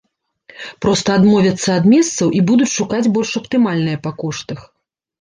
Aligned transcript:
Проста 0.85 1.09
адмовяцца 1.21 1.69
ад 1.83 1.87
месцаў 1.93 2.27
і 2.39 2.43
будуць 2.51 2.73
шукаць 2.79 3.05
больш 3.21 3.31
аптымальныя 3.45 4.05
па 4.07 4.19
коштах. 4.27 4.69